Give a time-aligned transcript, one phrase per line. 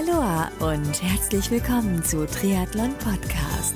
[0.00, 3.74] Aloha und herzlich willkommen zu Triathlon Podcast.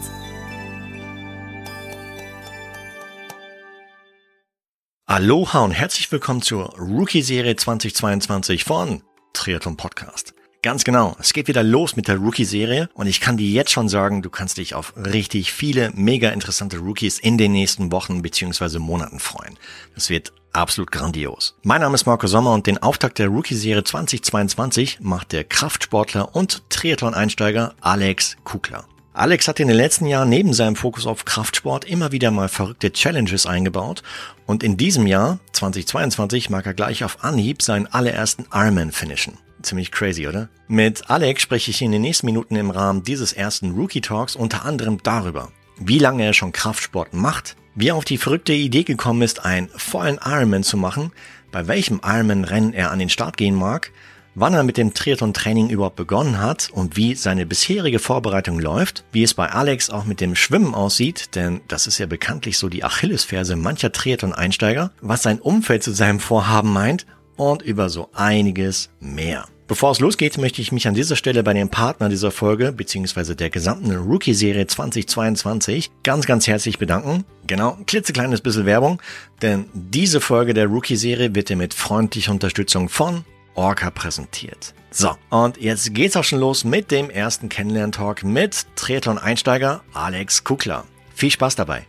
[5.04, 9.02] Aloha und herzlich willkommen zur Rookie-Serie 2022 von
[9.34, 10.32] Triathlon Podcast.
[10.64, 13.90] Ganz genau, es geht wieder los mit der Rookie-Serie und ich kann dir jetzt schon
[13.90, 18.78] sagen, du kannst dich auf richtig viele mega interessante Rookies in den nächsten Wochen beziehungsweise
[18.78, 19.58] Monaten freuen.
[19.94, 21.54] Das wird absolut grandios.
[21.64, 26.62] Mein Name ist Marco Sommer und den Auftakt der Rookie-Serie 2022 macht der Kraftsportler und
[26.70, 28.86] Triathlon-Einsteiger Alex Kugler.
[29.12, 32.90] Alex hat in den letzten Jahren neben seinem Fokus auf Kraftsport immer wieder mal verrückte
[32.90, 34.02] Challenges eingebaut
[34.46, 39.43] und in diesem Jahr, 2022, mag er gleich auf Anhieb seinen allerersten Ironman finishen.
[39.64, 40.50] Ziemlich crazy, oder?
[40.68, 44.66] Mit Alex spreche ich in den nächsten Minuten im Rahmen dieses ersten Rookie Talks unter
[44.66, 49.22] anderem darüber, wie lange er schon Kraftsport macht, wie er auf die verrückte Idee gekommen
[49.22, 51.12] ist, einen vollen Ironman zu machen,
[51.50, 53.90] bei welchem Ironman-Rennen er an den Start gehen mag,
[54.34, 59.22] wann er mit dem Triathlon-Training überhaupt begonnen hat und wie seine bisherige Vorbereitung läuft, wie
[59.22, 62.84] es bei Alex auch mit dem Schwimmen aussieht, denn das ist ja bekanntlich so die
[62.84, 69.46] Achillesferse mancher Triathlon-Einsteiger, was sein Umfeld zu seinem Vorhaben meint und über so einiges mehr.
[69.66, 73.34] Bevor es losgeht, möchte ich mich an dieser Stelle bei dem Partner dieser Folge beziehungsweise
[73.34, 77.24] der gesamten Rookie-Serie 2022 ganz, ganz herzlich bedanken.
[77.46, 79.00] Genau, ein klitzekleines bisschen Werbung,
[79.40, 84.74] denn diese Folge der Rookie-Serie wird dir mit freundlicher Unterstützung von Orca präsentiert.
[84.90, 90.84] So, und jetzt geht's auch schon los mit dem ersten Kennenlern-Talk mit Triathlon-Einsteiger Alex Kukler.
[91.14, 91.86] Viel Spaß dabei!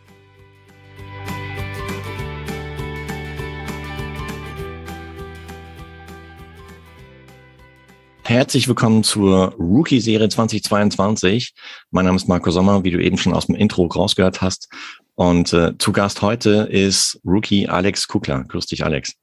[8.27, 11.53] Herzlich willkommen zur Rookie-Serie 2022.
[11.91, 14.67] Mein Name ist Marco Sommer, wie du eben schon aus dem Intro rausgehört hast.
[15.13, 18.43] Und äh, zu Gast heute ist Rookie Alex Kukler.
[18.45, 19.13] Grüß dich, Alex.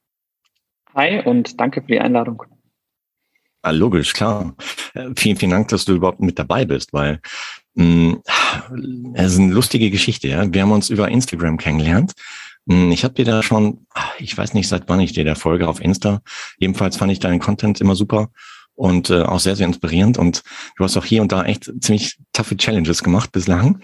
[0.95, 2.43] Hi und danke für die Einladung.
[3.61, 4.55] Ah, logisch, klar.
[4.93, 7.19] Äh, vielen, vielen Dank, dass du überhaupt mit dabei bist, weil
[7.73, 10.29] mh, mm, es ist eine lustige Geschichte.
[10.29, 10.53] Ja?
[10.53, 12.13] Wir haben uns über Instagram kennengelernt.
[12.67, 13.85] Mm, ich habe dir da schon,
[14.17, 16.21] ich weiß nicht, seit wann ich dir da folge auf Insta.
[16.57, 18.29] Jedenfalls fand ich deinen Content immer super
[18.75, 20.17] und äh, auch sehr, sehr inspirierend.
[20.17, 20.43] Und
[20.77, 23.81] du hast auch hier und da echt ziemlich taffe Challenges gemacht bislang.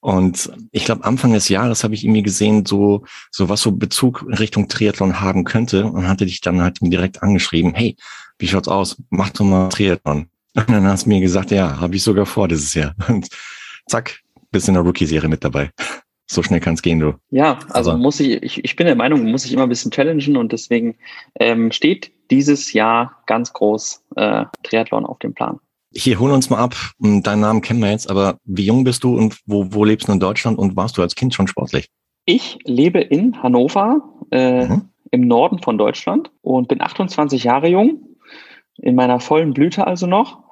[0.00, 4.24] Und ich glaube, Anfang des Jahres habe ich irgendwie gesehen, so, so was so Bezug
[4.26, 7.96] Richtung Triathlon haben könnte und hatte dich dann halt direkt angeschrieben, hey,
[8.38, 9.02] wie schaut's aus?
[9.10, 10.30] Mach doch mal Triathlon.
[10.54, 12.94] Und dann hast du mir gesagt, ja, habe ich sogar vor dieses Jahr.
[13.08, 13.28] Und
[13.86, 15.70] zack, bist in der Rookie-Serie mit dabei.
[16.26, 17.14] So schnell kann es gehen, du.
[17.30, 19.90] Ja, also, also muss ich, ich, ich bin der Meinung, muss ich immer ein bisschen
[19.90, 20.96] challengen und deswegen
[21.38, 25.58] ähm, steht dieses Jahr ganz groß äh, Triathlon auf dem Plan.
[25.92, 26.74] Hier, holen uns mal ab.
[27.00, 30.08] Hm, deinen Namen kennen wir jetzt, aber wie jung bist du und wo, wo lebst
[30.08, 31.88] du in Deutschland und warst du als Kind schon sportlich?
[32.26, 34.88] Ich lebe in Hannover, äh, mhm.
[35.10, 38.16] im Norden von Deutschland und bin 28 Jahre jung,
[38.76, 40.44] in meiner vollen Blüte also noch.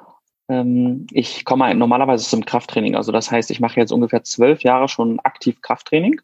[0.48, 2.96] Ähm, ich komme normalerweise zum Krafttraining.
[2.96, 6.20] Also das heißt, ich mache jetzt ungefähr zwölf Jahre schon aktiv Krafttraining.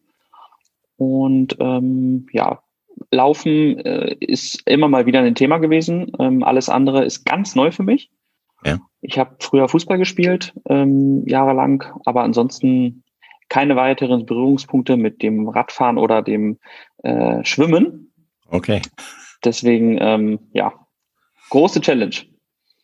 [0.97, 2.63] Und ähm, ja,
[3.11, 6.13] Laufen äh, ist immer mal wieder ein Thema gewesen.
[6.19, 8.11] Ähm, alles andere ist ganz neu für mich.
[8.65, 8.79] Ja.
[9.01, 13.05] Ich habe früher Fußball gespielt, ähm, jahrelang, aber ansonsten
[13.49, 16.59] keine weiteren Berührungspunkte mit dem Radfahren oder dem
[17.03, 18.13] äh, Schwimmen.
[18.49, 18.81] Okay.
[19.45, 20.73] Deswegen, ähm, ja,
[21.51, 22.17] große Challenge.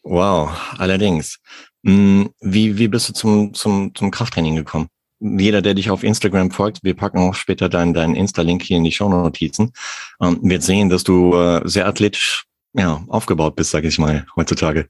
[0.02, 1.40] Wow, allerdings.
[1.84, 4.88] Hm, wie, wie bist du zum, zum, zum Krafttraining gekommen?
[5.20, 8.84] Jeder, der dich auf Instagram folgt, wir packen auch später deinen, deinen Insta-Link hier in
[8.84, 9.72] die Show-Notizen,
[10.20, 14.88] ähm, wird sehen, dass du äh, sehr athletisch ja, aufgebaut bist, sage ich mal, heutzutage.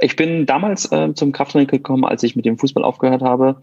[0.00, 3.62] Ich bin damals äh, zum Krafttraining gekommen, als ich mit dem Fußball aufgehört habe.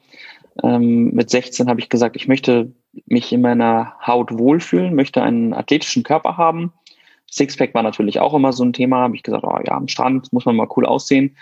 [0.64, 2.74] Ähm, mit 16 habe ich gesagt, ich möchte
[3.06, 6.74] mich in meiner Haut wohlfühlen, möchte einen athletischen Körper haben
[7.36, 9.02] Sixpack war natürlich auch immer so ein Thema.
[9.02, 11.36] Habe ich gesagt, oh ja, am Strand muss man mal cool aussehen.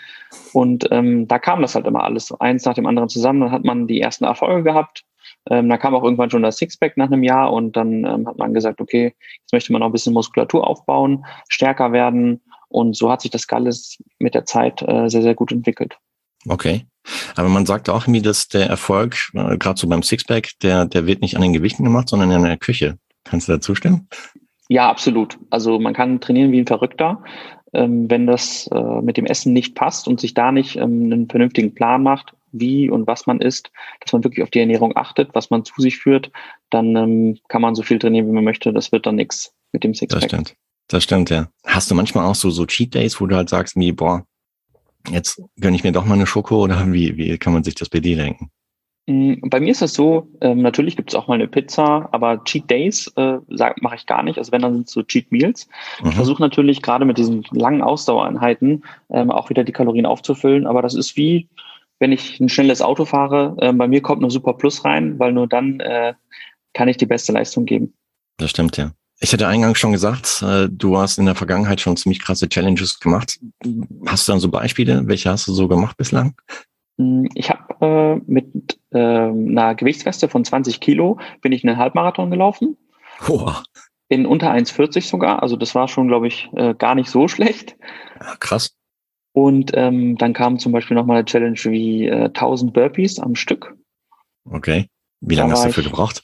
[0.53, 3.41] Und ähm, da kam das halt immer alles eins nach dem anderen zusammen.
[3.41, 5.03] Dann hat man die ersten Erfolge gehabt.
[5.49, 8.37] Ähm, da kam auch irgendwann schon das Sixpack nach einem Jahr und dann ähm, hat
[8.37, 12.41] man gesagt, okay, jetzt möchte man noch ein bisschen Muskulatur aufbauen, stärker werden.
[12.69, 15.97] Und so hat sich das alles mit der Zeit äh, sehr, sehr gut entwickelt.
[16.47, 16.85] Okay.
[17.35, 21.05] Aber man sagt auch irgendwie, dass der Erfolg, äh, gerade so beim Sixpack, der, der
[21.05, 22.97] wird nicht an den Gewichten gemacht, sondern in der Küche.
[23.23, 24.07] Kannst du da zustimmen?
[24.71, 25.37] Ja, absolut.
[25.49, 27.21] Also man kann trainieren wie ein Verrückter.
[27.73, 31.27] Ähm, wenn das äh, mit dem Essen nicht passt und sich da nicht ähm, einen
[31.27, 33.69] vernünftigen Plan macht, wie und was man isst,
[33.99, 36.31] dass man wirklich auf die Ernährung achtet, was man zu sich führt,
[36.69, 38.71] dann ähm, kann man so viel trainieren, wie man möchte.
[38.71, 40.21] Das wird dann nichts mit dem Sixpack.
[40.21, 40.55] Das stimmt.
[40.87, 41.49] Das stimmt, ja.
[41.65, 44.25] Hast du manchmal auch so, so Cheat Days, wo du halt sagst, wie, boah,
[45.09, 47.89] jetzt gönne ich mir doch mal eine Schoko oder wie, wie kann man sich das
[47.89, 48.51] bei dir denken?
[49.07, 52.43] Mm, bei mir ist es so, ähm, natürlich gibt es auch mal eine Pizza, aber
[52.43, 53.37] Cheat Days äh,
[53.81, 54.37] mache ich gar nicht.
[54.37, 55.67] Also wenn, dann sind es so Cheat Meals.
[56.01, 56.09] Mhm.
[56.09, 60.81] Ich versuche natürlich gerade mit diesen langen Ausdauereinheiten ähm, auch wieder die Kalorien aufzufüllen, aber
[60.81, 61.49] das ist wie,
[61.99, 65.33] wenn ich ein schnelles Auto fahre, äh, bei mir kommt nur Super Plus rein, weil
[65.33, 66.13] nur dann äh,
[66.73, 67.93] kann ich die beste Leistung geben.
[68.37, 68.91] Das stimmt, ja.
[69.23, 72.99] Ich hatte eingangs schon gesagt, äh, du hast in der Vergangenheit schon ziemlich krasse Challenges
[72.99, 73.39] gemacht.
[74.07, 75.07] Hast du dann so Beispiele?
[75.07, 76.33] Welche hast du so gemacht bislang?
[76.97, 82.31] Mm, ich habe äh, mit äh, einer Gewichtsweste von 20 Kilo bin ich einen Halbmarathon
[82.31, 82.77] gelaufen.
[83.27, 83.51] Oh.
[84.07, 85.41] In unter 1,40 sogar.
[85.41, 87.75] Also das war schon, glaube ich, äh, gar nicht so schlecht.
[88.19, 88.75] Ja, krass.
[89.33, 93.75] Und ähm, dann kam zum Beispiel nochmal eine Challenge wie äh, 1000 Burpees am Stück.
[94.49, 94.87] Okay.
[95.21, 96.23] Wie lange hast du dafür gebraucht?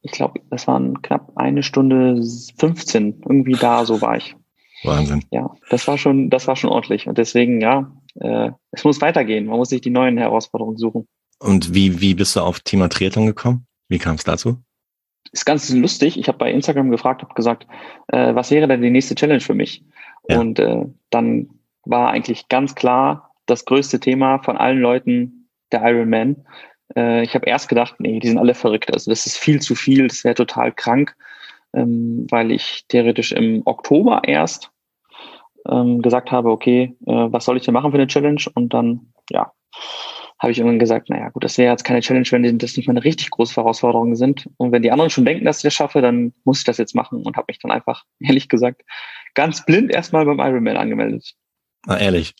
[0.00, 2.22] Ich glaube, das waren knapp eine Stunde
[2.58, 3.22] 15.
[3.22, 4.36] Irgendwie da, so war ich.
[4.84, 5.24] Wahnsinn.
[5.30, 7.06] Ja, das war schon, das war schon ordentlich.
[7.06, 9.46] Und deswegen, ja, äh, es muss weitergehen.
[9.46, 11.06] Man muss sich die neuen Herausforderungen suchen.
[11.38, 13.66] Und wie, wie bist du auf Thema Triathlon gekommen?
[13.88, 14.58] Wie kam es dazu?
[15.32, 16.18] Ist ganz lustig.
[16.18, 17.66] Ich habe bei Instagram gefragt, habe gesagt,
[18.08, 19.84] äh, was wäre denn die nächste Challenge für mich?
[20.28, 20.40] Ja.
[20.40, 21.50] Und äh, dann
[21.84, 26.44] war eigentlich ganz klar das größte Thema von allen Leuten der Ironman.
[26.96, 28.92] Äh, ich habe erst gedacht, nee, die sind alle verrückt.
[28.92, 31.16] Also das ist viel zu viel, das wäre total krank,
[31.74, 34.70] ähm, weil ich theoretisch im Oktober erst
[35.68, 38.42] ähm, gesagt habe, okay, äh, was soll ich denn machen für eine Challenge?
[38.54, 39.52] Und dann, ja,
[40.38, 42.92] habe ich irgendwann gesagt, naja gut, das wäre jetzt keine Challenge, wenn das nicht mal
[42.92, 44.48] eine richtig große Herausforderung sind.
[44.56, 46.94] Und wenn die anderen schon denken, dass ich das schaffe, dann muss ich das jetzt
[46.94, 48.82] machen und habe mich dann einfach, ehrlich gesagt,
[49.34, 51.34] ganz blind erstmal beim Ironman angemeldet.
[51.86, 52.34] Na ehrlich.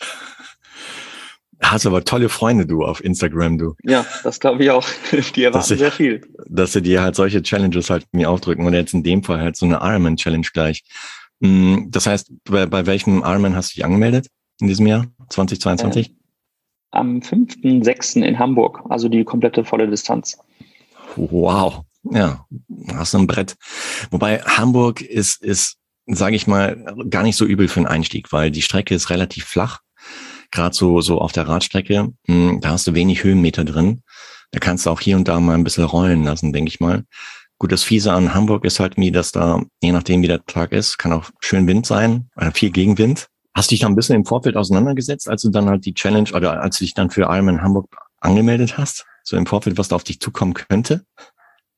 [1.61, 3.75] Hast aber tolle Freunde, du, auf Instagram, du.
[3.83, 4.87] Ja, das glaube ich auch.
[5.35, 6.21] Die erwarten sie, sehr viel.
[6.47, 9.57] Dass sie dir halt solche Challenges halt mir aufdrücken und jetzt in dem Fall halt
[9.57, 10.85] so eine Ironman-Challenge gleich.
[11.43, 14.29] Hm, das heißt, bei, bei welchem Ironman hast du dich angemeldet
[14.61, 16.11] in diesem Jahr, 2022?
[16.11, 16.15] Äh,
[16.91, 18.23] am 5.6.
[18.23, 20.39] in Hamburg, also die komplette volle Distanz.
[21.17, 21.83] Wow.
[22.05, 22.47] Ja,
[22.95, 23.57] hast du ein Brett.
[24.11, 25.77] Wobei Hamburg ist, ist,
[26.07, 26.77] sage ich mal,
[27.11, 29.81] gar nicht so übel für einen Einstieg, weil die Strecke ist relativ flach.
[30.51, 34.03] Gerade so, so auf der Radstrecke, hm, da hast du wenig Höhenmeter drin.
[34.51, 37.05] Da kannst du auch hier und da mal ein bisschen rollen lassen, denke ich mal.
[37.59, 40.73] Gut, das Fiese an Hamburg ist halt nie, dass da, je nachdem wie der Tag
[40.73, 43.29] ist, kann auch schön Wind sein, oder viel Gegenwind.
[43.55, 46.31] Hast du dich da ein bisschen im Vorfeld auseinandergesetzt, als du dann halt die Challenge
[46.33, 47.89] oder als du dich dann für Ironman Hamburg
[48.21, 49.05] angemeldet hast?
[49.25, 51.05] So im Vorfeld, was da auf dich zukommen könnte?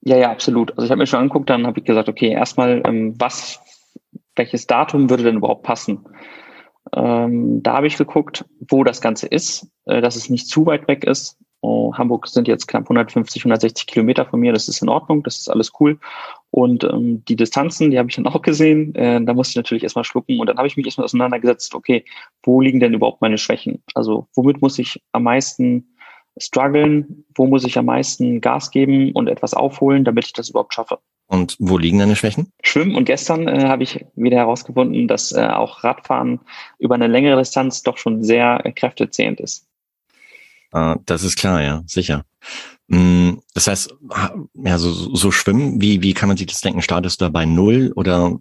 [0.02, 0.70] Ja, ja, absolut.
[0.72, 3.60] Also ich habe mir schon angeguckt, dann habe ich gesagt, okay, erstmal, ähm, was,
[4.36, 6.04] welches Datum würde denn überhaupt passen?
[6.94, 10.88] Ähm, da habe ich geguckt, wo das Ganze ist, äh, dass es nicht zu weit
[10.88, 14.52] weg ist, Oh, Hamburg sind jetzt knapp 150, 160 Kilometer von mir.
[14.52, 15.98] Das ist in Ordnung, das ist alles cool.
[16.50, 18.94] Und ähm, die Distanzen, die habe ich dann auch gesehen.
[18.94, 20.40] Äh, da musste ich natürlich erstmal schlucken.
[20.40, 22.04] Und dann habe ich mich erstmal auseinandergesetzt, okay,
[22.42, 23.82] wo liegen denn überhaupt meine Schwächen?
[23.94, 25.94] Also womit muss ich am meisten
[26.38, 27.26] strugglen?
[27.34, 30.98] Wo muss ich am meisten Gas geben und etwas aufholen, damit ich das überhaupt schaffe?
[31.30, 32.52] Und wo liegen deine Schwächen?
[32.60, 32.96] Schwimmen.
[32.96, 36.40] Und gestern äh, habe ich wieder herausgefunden, dass äh, auch Radfahren
[36.80, 39.64] über eine längere Distanz doch schon sehr äh, kräftezehrend ist.
[40.72, 42.24] Äh, das ist klar, ja, sicher.
[42.88, 43.94] Mm, das heißt,
[44.54, 46.82] ja, so, so schwimmen, wie, wie kann man sich das denken?
[46.82, 48.36] Startest du da bei Null oder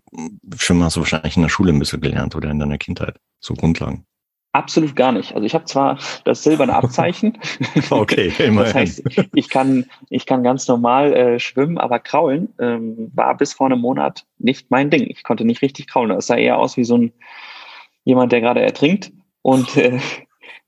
[0.57, 3.19] schwimmen hast du wahrscheinlich in der Schule ein bisschen gelernt oder in deiner Kindheit?
[3.39, 4.07] So Grundlagen.
[4.51, 5.35] Absolut gar nicht.
[5.35, 7.37] Also ich habe zwar das silberne Abzeichen.
[7.91, 8.55] okay, immerhin.
[8.55, 9.03] Das heißt,
[9.35, 13.79] ich kann, ich kann ganz normal äh, schwimmen, aber kraulen ähm, war bis vor einem
[13.79, 15.03] Monat nicht mein Ding.
[15.07, 16.11] Ich konnte nicht richtig kraulen.
[16.17, 17.13] Es sah eher aus wie so ein
[18.05, 19.11] jemand, der gerade ertrinkt.
[19.43, 19.99] Und äh,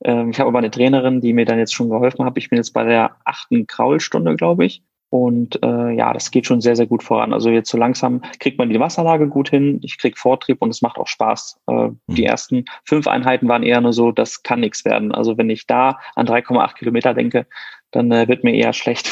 [0.03, 2.37] ähm, ich habe aber eine Trainerin, die mir dann jetzt schon geholfen hat.
[2.37, 4.83] Ich bin jetzt bei der achten Kraulstunde, glaube ich.
[5.11, 7.33] Und äh, ja, das geht schon sehr, sehr gut voran.
[7.33, 10.81] Also jetzt so langsam kriegt man die Wasserlage gut hin, ich krieg Vortrieb und es
[10.81, 11.59] macht auch Spaß.
[11.67, 11.99] Äh, mhm.
[12.07, 15.11] Die ersten fünf Einheiten waren eher nur so, das kann nichts werden.
[15.11, 17.45] Also wenn ich da an 3,8 Kilometer denke,
[17.91, 19.11] dann äh, wird mir eher schlecht.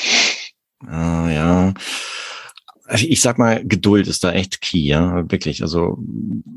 [0.87, 1.73] Ah, ja.
[2.95, 5.61] Ich sag mal, Geduld ist da echt key, ja, wirklich.
[5.61, 5.97] Also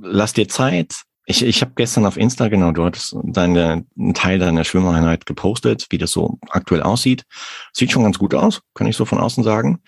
[0.01, 4.39] lass dir Zeit, ich, ich habe gestern auf Insta, genau, du hattest deine, einen Teil
[4.39, 7.25] deiner Schwimmeinheit gepostet, wie das so aktuell aussieht.
[7.73, 9.81] Sieht schon ganz gut aus, kann ich so von außen sagen.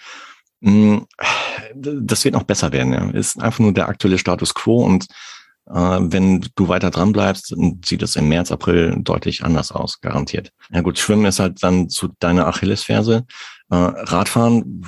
[0.60, 0.98] Mm,
[1.74, 3.10] das wird noch besser werden, ja.
[3.10, 5.06] Ist einfach nur der aktuelle Status quo und
[5.66, 10.52] äh, wenn du weiter dran bleibst, sieht es im März, April deutlich anders aus, garantiert.
[10.70, 13.26] Ja gut, Schwimmen ist halt dann zu deiner Achillesferse.
[13.70, 14.84] Äh, Radfahren,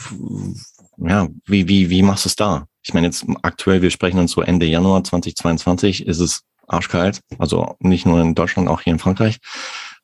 [0.99, 2.67] ja, wie, wie, wie machst du es da?
[2.87, 7.21] Ich meine jetzt aktuell, wir sprechen uns so Ende Januar 2022, ist es arschkalt.
[7.37, 9.38] Also nicht nur in Deutschland, auch hier in Frankreich.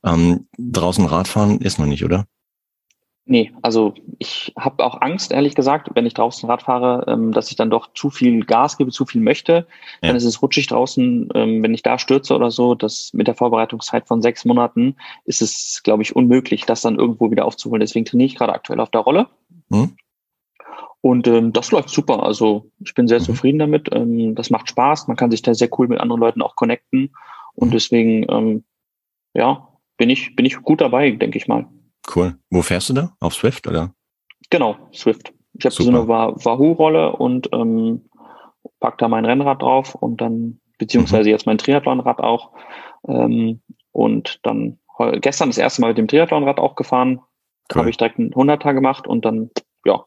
[0.04, 2.24] Ähm, draußen Radfahren ist noch nicht, oder?
[3.24, 7.52] Nee, also ich habe auch Angst, ehrlich gesagt, wenn ich draußen Rad fahre, ähm, dass
[7.52, 9.68] ich dann doch zu viel Gas gebe, zu viel möchte.
[10.02, 10.08] Ja.
[10.08, 11.28] Dann ist es rutschig draußen.
[11.36, 15.40] Ähm, wenn ich da stürze oder so, das mit der Vorbereitungszeit von sechs Monaten ist
[15.40, 17.78] es, glaube ich, unmöglich, das dann irgendwo wieder aufzuholen.
[17.78, 19.28] Deswegen trainiere ich gerade aktuell auf der Rolle.
[19.70, 19.94] Hm.
[21.02, 22.22] Und ähm, das läuft super.
[22.22, 23.24] Also ich bin sehr mhm.
[23.24, 23.88] zufrieden damit.
[23.92, 25.08] Ähm, das macht Spaß.
[25.08, 27.12] Man kann sich da sehr cool mit anderen Leuten auch connecten.
[27.54, 27.72] Und mhm.
[27.72, 28.64] deswegen, ähm,
[29.34, 29.68] ja,
[29.98, 31.66] bin ich, bin ich gut dabei, denke ich mal.
[32.14, 32.36] Cool.
[32.50, 33.16] Wo fährst du da?
[33.20, 33.94] Auf Swift oder?
[34.50, 35.32] Genau, Swift.
[35.54, 38.08] Ich habe so eine Wahoo-Rolle und ähm,
[38.80, 41.32] pack da mein Rennrad drauf und dann, beziehungsweise mhm.
[41.32, 42.52] jetzt mein Triathlonrad auch.
[43.06, 44.78] Ähm, und dann
[45.20, 47.20] gestern das erste Mal mit dem Triathlonrad auch gefahren.
[47.72, 47.80] Cool.
[47.80, 49.50] habe ich direkt einen 100er gemacht und dann,
[49.84, 50.04] ja.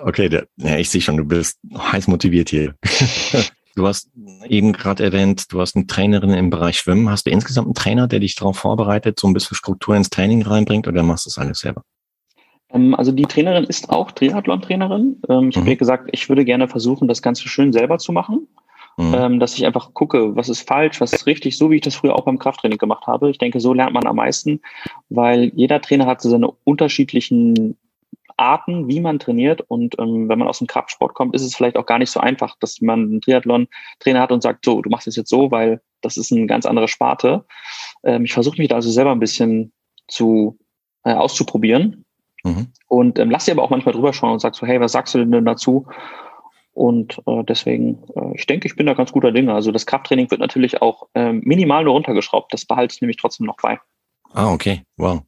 [0.00, 2.74] Okay, der, ja, ich sehe schon, du bist heiß motiviert hier.
[3.74, 4.10] Du hast
[4.48, 7.08] eben gerade erwähnt, du hast eine Trainerin im Bereich Schwimmen.
[7.08, 10.42] Hast du insgesamt einen Trainer, der dich darauf vorbereitet, so ein bisschen Struktur ins Training
[10.42, 11.82] reinbringt oder machst du das alles selber?
[12.70, 15.22] Ähm, also die Trainerin ist auch Triathlon-Trainerin.
[15.28, 15.60] Ähm, ich mhm.
[15.60, 18.46] habe ihr gesagt, ich würde gerne versuchen, das Ganze schön selber zu machen.
[18.98, 19.14] Mhm.
[19.14, 21.94] Ähm, dass ich einfach gucke, was ist falsch, was ist richtig, so wie ich das
[21.94, 23.30] früher auch beim Krafttraining gemacht habe.
[23.30, 24.60] Ich denke, so lernt man am meisten,
[25.08, 27.78] weil jeder Trainer hat so seine unterschiedlichen
[28.36, 29.60] Arten, wie man trainiert.
[29.62, 32.20] Und ähm, wenn man aus dem Kraftsport kommt, ist es vielleicht auch gar nicht so
[32.20, 35.80] einfach, dass man einen Triathlon-Trainer hat und sagt, so, du machst es jetzt so, weil
[36.00, 37.44] das ist eine ganz andere Sparte.
[38.04, 39.72] Ähm, ich versuche mich da also selber ein bisschen
[40.08, 40.58] zu
[41.04, 42.04] äh, auszuprobieren.
[42.44, 42.68] Mhm.
[42.88, 45.14] Und ähm, lass dir aber auch manchmal drüber schauen und sag so, hey, was sagst
[45.14, 45.86] du denn dazu?
[46.74, 49.54] Und äh, deswegen, äh, ich denke, ich bin da ganz guter Dinge.
[49.54, 52.52] Also das Krafttraining wird natürlich auch äh, minimal nur runtergeschraubt.
[52.52, 53.78] Das behalte ich nämlich trotzdem noch bei.
[54.32, 54.82] Ah, okay.
[54.96, 55.22] Wow.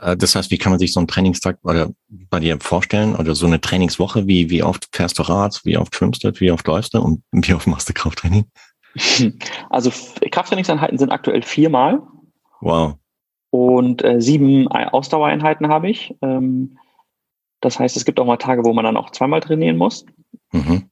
[0.00, 3.34] Äh, das heißt, wie kann man sich so einen Trainingstag oder bei dir vorstellen oder
[3.34, 4.26] so eine Trainingswoche?
[4.26, 5.60] Wie, wie oft fährst du Rad?
[5.64, 6.32] Wie oft schwimmst du?
[6.40, 7.00] Wie oft läufst du?
[7.00, 8.44] Und wie oft machst du Krafttraining?
[9.70, 9.92] Also
[10.30, 12.02] Krafttrainingseinheiten sind aktuell viermal.
[12.60, 12.94] Wow.
[13.50, 16.14] Und äh, sieben Ausdauereinheiten habe ich.
[16.22, 16.78] Ähm,
[17.60, 20.04] das heißt, es gibt auch mal Tage, wo man dann auch zweimal trainieren muss.
[20.52, 20.90] Mhm.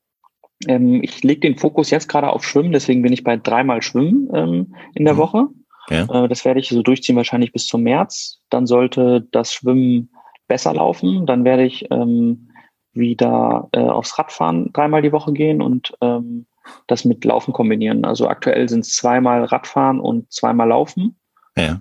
[0.69, 4.29] Ähm, ich lege den Fokus jetzt gerade auf Schwimmen, deswegen bin ich bei dreimal Schwimmen
[4.35, 5.19] ähm, in der mhm.
[5.19, 5.49] Woche.
[5.89, 6.25] Ja.
[6.25, 8.41] Äh, das werde ich so durchziehen, wahrscheinlich bis zum März.
[8.51, 10.11] Dann sollte das Schwimmen
[10.49, 11.27] besser laufen.
[11.27, 12.51] Dann werde ich ähm,
[12.93, 16.47] wieder äh, aufs Radfahren dreimal die Woche gehen und ähm,
[16.87, 18.05] das mit Laufen kombinieren.
[18.05, 21.17] Also aktuell sind es zweimal Radfahren und zweimal Laufen.
[21.57, 21.81] Ja.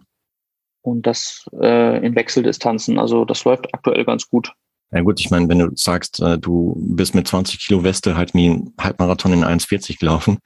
[0.82, 3.00] Und das äh, in Wechseldistanzen.
[3.00, 4.54] Also das läuft aktuell ganz gut.
[4.92, 8.34] Ja gut, ich meine, wenn du sagst, äh, du bist mit 20 Kilo Weste halt
[8.36, 10.38] wie ein Halbmarathon in 1,40 gelaufen,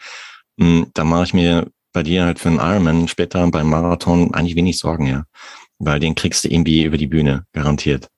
[0.57, 4.33] mh, hm, da mache ich mir bei dir halt für einen Ironman später beim Marathon
[4.33, 5.23] eigentlich wenig Sorgen, ja.
[5.79, 8.09] Weil den kriegst du irgendwie über die Bühne, garantiert.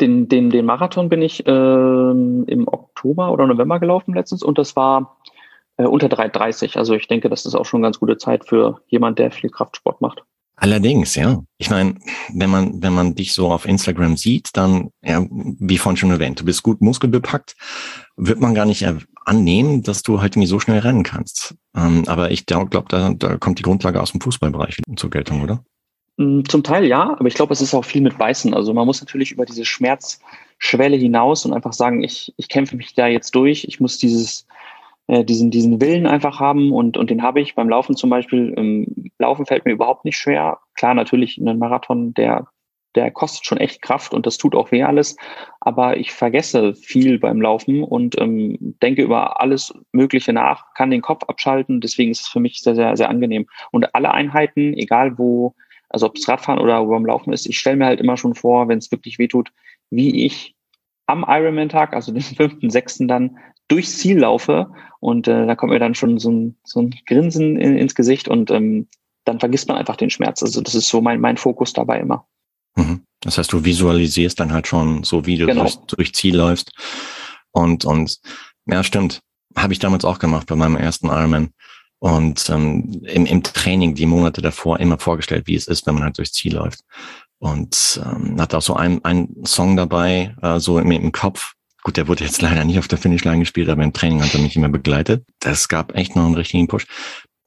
[0.00, 4.76] Den, den, den Marathon bin ich ähm, im Oktober oder November gelaufen letztens und das
[4.76, 5.18] war
[5.78, 6.76] äh, unter 3,30.
[6.76, 9.50] Also ich denke, das ist auch schon eine ganz gute Zeit für jemand, der viel
[9.50, 10.24] Kraftsport macht.
[10.56, 11.42] Allerdings, ja.
[11.58, 11.96] Ich meine,
[12.32, 16.40] wenn man, wenn man dich so auf Instagram sieht, dann, ja, wie vorhin schon erwähnt,
[16.40, 17.56] du bist gut muskelbepackt,
[18.16, 18.86] wird man gar nicht
[19.26, 21.54] annehmen, dass du halt irgendwie so schnell rennen kannst.
[21.76, 25.62] Ähm, aber ich glaube, da, da kommt die Grundlage aus dem Fußballbereich zur Geltung, oder?
[26.16, 28.54] Mm, zum Teil ja, aber ich glaube, es ist auch viel mit Beißen.
[28.54, 32.94] Also man muss natürlich über diese Schmerzschwelle hinaus und einfach sagen, ich, ich kämpfe mich
[32.94, 33.64] da jetzt durch.
[33.64, 34.46] Ich muss dieses,
[35.08, 38.54] äh, diesen, diesen Willen einfach haben und, und den habe ich beim Laufen zum Beispiel.
[38.56, 40.58] Ähm, Laufen fällt mir überhaupt nicht schwer.
[40.74, 42.46] Klar, natürlich ein Marathon, der
[42.96, 45.16] der kostet schon echt Kraft und das tut auch weh alles.
[45.60, 51.02] Aber ich vergesse viel beim Laufen und ähm, denke über alles Mögliche nach, kann den
[51.02, 51.80] Kopf abschalten.
[51.80, 53.46] Deswegen ist es für mich sehr, sehr, sehr angenehm.
[53.70, 55.54] Und alle Einheiten, egal wo,
[55.90, 58.68] also ob es Radfahren oder beim Laufen ist, ich stelle mir halt immer schon vor,
[58.68, 59.52] wenn es wirklich weh tut,
[59.90, 60.54] wie ich
[61.06, 64.70] am Ironman-Tag, also den fünften, sechsten dann durchs Ziel laufe
[65.00, 68.28] und äh, da kommt mir dann schon so ein, so ein Grinsen in, ins Gesicht
[68.28, 68.88] und ähm,
[69.24, 70.42] dann vergisst man einfach den Schmerz.
[70.42, 72.26] Also das ist so mein, mein Fokus dabei immer.
[72.76, 73.02] Mhm.
[73.20, 75.62] Das heißt, du visualisierst dann halt schon so, wie du genau.
[75.62, 76.72] durch, durch Ziel läufst.
[77.50, 78.20] Und, und
[78.66, 79.20] ja, stimmt.
[79.56, 81.50] Habe ich damals auch gemacht bei meinem ersten Ironman.
[81.98, 86.04] Und ähm, im, im Training die Monate davor immer vorgestellt, wie es ist, wenn man
[86.04, 86.80] halt durchs Ziel läuft.
[87.38, 91.54] Und ähm, hatte auch so einen, einen Song dabei, äh, so im, im Kopf.
[91.86, 94.40] Gut, der wurde jetzt leider nicht auf der Finishline gespielt, aber im Training hat er
[94.40, 95.24] mich immer begleitet.
[95.38, 96.84] Das gab echt noch einen richtigen Push.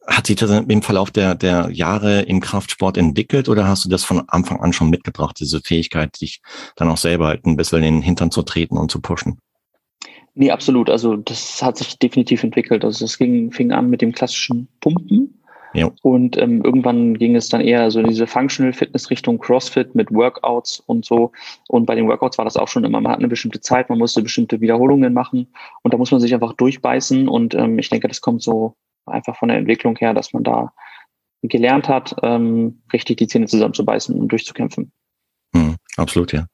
[0.07, 4.05] Hat sich das im Verlauf der, der Jahre im Kraftsport entwickelt oder hast du das
[4.05, 6.39] von Anfang an schon mitgebracht, diese Fähigkeit, dich
[6.77, 9.39] dann auch selber halt ein bisschen in den Hintern zu treten und zu pushen?
[10.35, 10.89] Nee, absolut.
[10.89, 12.85] Also das hat sich definitiv entwickelt.
[12.85, 15.28] Also es ging, fing an mit dem klassischen Pumpen.
[15.73, 15.91] Ja.
[16.01, 20.11] Und ähm, irgendwann ging es dann eher so in diese Functional Fitness Richtung CrossFit mit
[20.11, 21.31] Workouts und so.
[21.67, 23.99] Und bei den Workouts war das auch schon immer, man hat eine bestimmte Zeit, man
[23.99, 25.47] musste bestimmte Wiederholungen machen
[25.83, 27.27] und da muss man sich einfach durchbeißen.
[27.27, 30.73] Und ähm, ich denke, das kommt so einfach von der Entwicklung her, dass man da
[31.41, 34.91] gelernt hat, ähm, richtig die Zähne zusammenzubeißen und durchzukämpfen.
[35.55, 36.47] Hm, absolut, ja.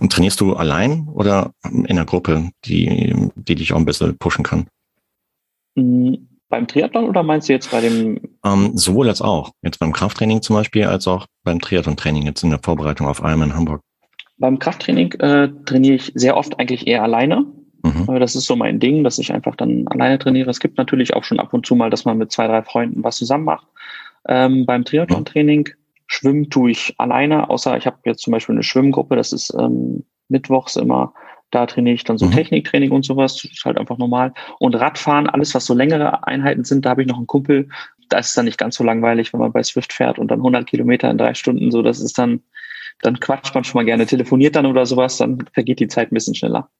[0.00, 4.44] Und trainierst du allein oder in einer Gruppe, die, die dich auch ein bisschen pushen
[4.44, 4.66] kann?
[5.74, 6.27] Mhm.
[6.48, 8.20] Beim Triathlon oder meinst du jetzt bei dem?
[8.44, 9.50] Ähm, sowohl als auch.
[9.62, 13.54] Jetzt beim Krafttraining zum Beispiel, als auch beim Triathlon-Training, jetzt in der Vorbereitung auf Ironman
[13.54, 13.82] Hamburg.
[14.38, 17.44] Beim Krafttraining äh, trainiere ich sehr oft eigentlich eher alleine.
[17.82, 18.18] Mhm.
[18.18, 20.50] Das ist so mein Ding, dass ich einfach dann alleine trainiere.
[20.50, 23.04] Es gibt natürlich auch schon ab und zu mal, dass man mit zwei, drei Freunden
[23.04, 23.66] was zusammen macht.
[24.26, 25.68] Ähm, beim Triathlon-Training
[26.06, 30.04] schwimmen tue ich alleine, außer ich habe jetzt zum Beispiel eine Schwimmgruppe, das ist ähm,
[30.28, 31.12] mittwochs immer
[31.50, 32.32] da trainiere ich dann so mhm.
[32.32, 33.34] Techniktraining und sowas.
[33.34, 34.34] Das ist halt einfach normal.
[34.58, 37.68] Und Radfahren, alles, was so längere Einheiten sind, da habe ich noch einen Kumpel.
[38.08, 40.40] Da ist es dann nicht ganz so langweilig, wenn man bei Swift fährt und dann
[40.40, 41.82] 100 Kilometer in drei Stunden so.
[41.82, 42.42] Das ist dann,
[43.00, 46.14] dann quatscht man schon mal gerne, telefoniert dann oder sowas, dann vergeht die Zeit ein
[46.14, 46.70] bisschen schneller.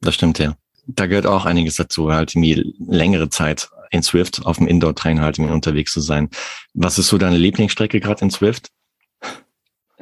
[0.00, 0.54] Das stimmt, ja.
[0.86, 5.38] Da gehört auch einiges dazu, halt irgendwie längere Zeit in Swift auf dem Indoor-Train halt
[5.38, 6.28] unterwegs zu sein.
[6.74, 8.70] Was ist so deine Lieblingsstrecke gerade in Swift?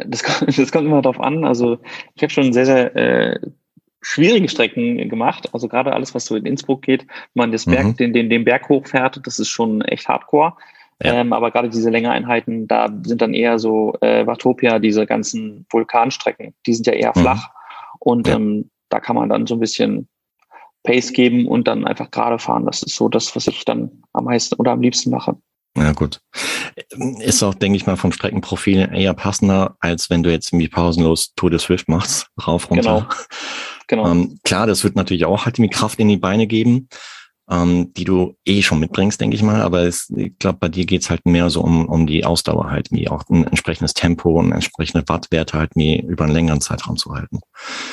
[0.06, 0.22] Das,
[0.56, 1.44] das kommt immer darauf an.
[1.44, 1.78] Also
[2.14, 3.40] ich habe schon sehr, sehr äh,
[4.02, 5.48] schwierige Strecken gemacht.
[5.52, 7.96] Also gerade alles, was so in Innsbruck geht, man das Berg, mhm.
[7.96, 10.54] den, den, den Berg hochfährt, das ist schon echt hardcore.
[11.02, 11.14] Ja.
[11.14, 16.54] Ähm, aber gerade diese Längereinheiten, da sind dann eher so äh, Watopia, diese ganzen Vulkanstrecken,
[16.66, 17.20] die sind ja eher mhm.
[17.20, 17.50] flach.
[17.98, 18.36] Und ja.
[18.36, 20.08] ähm, da kann man dann so ein bisschen
[20.82, 22.66] Pace geben und dann einfach gerade fahren.
[22.66, 25.36] Das ist so das, was ich dann am meisten oder am liebsten mache.
[25.76, 26.20] Ja, gut.
[27.20, 31.32] Ist auch, denke ich mal, vom Streckenprofil eher passender, als wenn du jetzt irgendwie pausenlos
[31.36, 33.08] Tour de Swift machst, rauf, runter.
[33.86, 34.02] Genau.
[34.04, 34.10] genau.
[34.10, 36.88] Ähm, klar, das wird natürlich auch halt die Kraft in die Beine geben
[37.50, 39.60] ähm, die du eh schon mitbringst, denke ich mal.
[39.62, 42.92] Aber es, ich glaube, bei dir geht's halt mehr so um, um die Ausdauer halt,
[42.92, 47.12] wie auch ein entsprechendes Tempo und entsprechende Wattwerte halt wie über einen längeren Zeitraum zu
[47.12, 47.40] halten.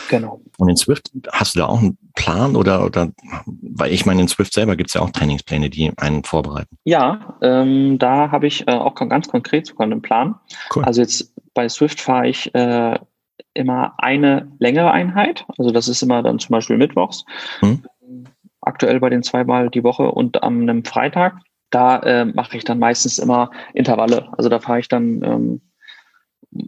[0.09, 0.41] Genau.
[0.57, 3.09] Und in Swift hast du da auch einen Plan oder, oder
[3.45, 6.77] weil ich meine, in Swift selber gibt's ja auch Trainingspläne, die einen vorbereiten.
[6.83, 10.35] Ja, ähm, da habe ich äh, auch ganz konkret sogar einen Plan.
[10.75, 10.83] Cool.
[10.83, 12.99] Also jetzt bei Swift fahre ich äh,
[13.53, 15.45] immer eine längere Einheit.
[15.57, 17.25] Also das ist immer dann zum Beispiel mittwochs.
[17.59, 17.83] Hm
[18.67, 21.39] aktuell bei den zweimal die Woche und am einem Freitag.
[21.69, 24.29] Da äh, mache ich dann meistens immer Intervalle.
[24.37, 25.61] Also da fahre ich dann, ähm,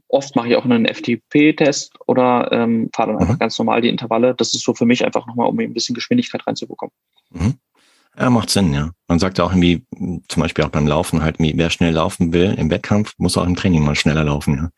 [0.08, 3.40] oft mache ich auch einen FTP-Test oder ähm, fahre dann einfach mhm.
[3.40, 4.36] ganz normal die Intervalle.
[4.36, 6.94] Das ist so für mich einfach nochmal, um ein bisschen Geschwindigkeit reinzubekommen.
[7.32, 7.56] Mhm.
[8.18, 8.92] Ja, macht Sinn, ja.
[9.08, 9.86] Man sagt ja auch irgendwie,
[10.28, 13.56] zum Beispiel auch beim Laufen halt, wer schnell laufen will im Wettkampf, muss auch im
[13.56, 14.70] Training mal schneller laufen, ja.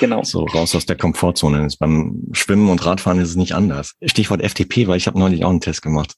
[0.00, 0.22] Genau.
[0.22, 1.62] So raus aus der Komfortzone.
[1.62, 3.96] Das beim Schwimmen und Radfahren ist es nicht anders.
[4.02, 6.14] Stichwort FTP, weil ich habe neulich auch einen Test gemacht.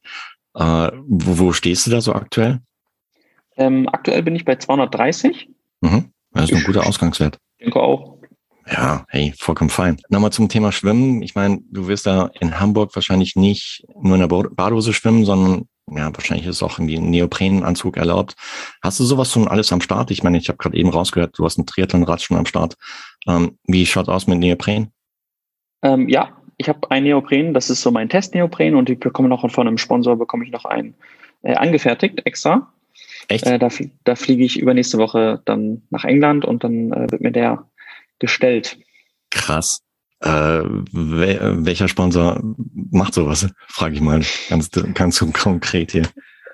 [0.58, 2.60] Äh, wo, wo stehst du da so aktuell?
[3.56, 5.48] Ähm, aktuell bin ich bei 230.
[5.80, 6.12] Mhm.
[6.32, 7.38] Das ist ein guter Ausgangswert.
[7.58, 8.18] Ich denke auch.
[8.70, 9.98] Ja, hey, vollkommen fein.
[10.10, 11.22] Nochmal zum Thema Schwimmen.
[11.22, 15.68] Ich meine, du wirst da in Hamburg wahrscheinlich nicht nur in der Badhose schwimmen, sondern
[15.90, 18.34] ja, wahrscheinlich ist auch irgendwie ein Neoprenanzug erlaubt.
[18.82, 20.10] Hast du sowas schon alles am Start?
[20.10, 22.74] Ich meine, ich habe gerade eben rausgehört, du hast ein Triathlonrad schon am Start.
[23.26, 24.92] Ähm, wie schaut aus mit Neopren?
[25.82, 29.48] Ähm, ja, ich habe ein Neopren, das ist so mein Test-Neopren und ich bekomme noch
[29.50, 30.94] von einem Sponsor bekomme ich noch einen
[31.42, 32.70] äh, angefertigt extra.
[33.28, 33.46] Echt?
[33.46, 33.68] Äh, da,
[34.04, 37.64] da fliege ich übernächste Woche dann nach England und dann äh, wird mir der
[38.18, 38.76] gestellt.
[39.30, 39.82] Krass.
[40.20, 42.42] Äh, welcher Sponsor
[42.90, 43.48] macht sowas?
[43.68, 46.08] Frage ich mal ganz, ganz konkret hier.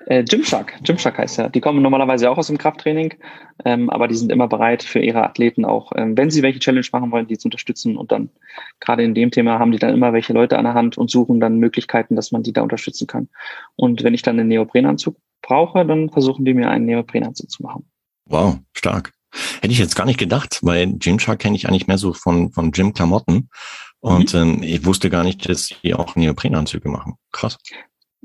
[0.07, 1.49] Äh, Gymshark, Gymshark heißt er.
[1.49, 3.15] Die kommen normalerweise auch aus dem Krafttraining,
[3.63, 6.85] ähm, aber die sind immer bereit für ihre Athleten auch, ähm, wenn sie welche Challenge
[6.91, 7.97] machen wollen, die zu unterstützen.
[7.97, 8.29] Und dann
[8.79, 11.39] gerade in dem Thema haben die dann immer welche Leute an der Hand und suchen
[11.39, 13.29] dann Möglichkeiten, dass man die da unterstützen kann.
[13.75, 17.85] Und wenn ich dann einen Neoprenanzug brauche, dann versuchen die mir einen Neoprenanzug zu machen.
[18.25, 19.11] Wow, stark.
[19.61, 22.71] Hätte ich jetzt gar nicht gedacht, weil Gymshark kenne ich eigentlich mehr so von, von
[22.71, 23.49] Gym-Klamotten.
[23.99, 24.39] Und mhm.
[24.39, 27.15] ähm, ich wusste gar nicht, dass sie auch Neoprenanzüge machen.
[27.31, 27.57] Krass.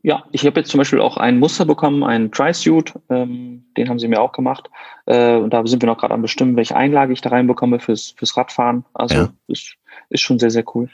[0.02, 3.98] Ja, ich habe jetzt zum Beispiel auch ein Muster bekommen, einen Tri-Suit, ähm, den haben
[3.98, 4.70] sie mir auch gemacht.
[5.04, 8.14] Äh, und da sind wir noch gerade am bestimmen, welche Einlage ich da reinbekomme fürs,
[8.16, 8.84] fürs Radfahren.
[8.94, 9.32] Also ja.
[9.46, 9.76] ist,
[10.08, 10.88] ist schon sehr, sehr cool.